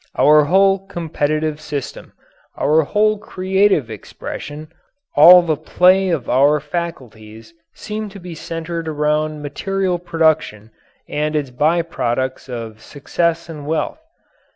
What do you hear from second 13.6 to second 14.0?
wealth.